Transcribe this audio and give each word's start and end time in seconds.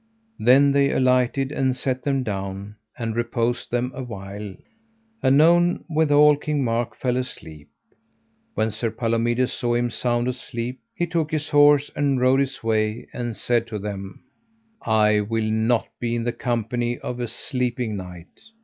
Then 0.39 0.71
they 0.71 0.91
alighted 0.91 1.51
and 1.51 1.75
set 1.75 2.01
them 2.01 2.23
down 2.23 2.75
and 2.97 3.15
reposed 3.15 3.69
them 3.69 3.91
a 3.93 4.01
while. 4.01 4.55
Anon 5.21 5.85
withal 5.91 6.37
King 6.37 6.63
Mark 6.63 6.95
fell 6.95 7.17
asleep. 7.17 7.69
When 8.55 8.71
Sir 8.71 8.89
Palomides 8.89 9.53
saw 9.53 9.75
him 9.75 9.91
sound 9.91 10.27
asleep 10.27 10.79
he 10.95 11.05
took 11.05 11.29
his 11.29 11.49
horse 11.49 11.91
and 11.95 12.19
rode 12.19 12.39
his 12.39 12.63
way, 12.63 13.09
and 13.13 13.37
said 13.37 13.67
to 13.67 13.77
them: 13.77 14.23
I 14.81 15.19
will 15.21 15.45
not 15.51 15.87
be 15.99 16.15
in 16.15 16.23
the 16.23 16.31
company 16.33 16.97
of 16.97 17.19
a 17.19 17.27
sleeping 17.27 17.95
knight. 17.95 18.41